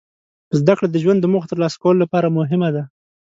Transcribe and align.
زدهکړه 0.59 0.87
د 0.91 0.95
ژوند 1.03 1.19
د 1.21 1.25
موخو 1.33 1.51
ترلاسه 1.51 1.77
کولو 1.81 2.01
لپاره 2.03 2.35
مهمه 2.37 2.69
ده. 2.75 2.83